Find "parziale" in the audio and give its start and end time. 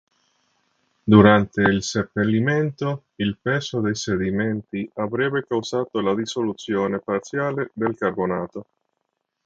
6.97-7.69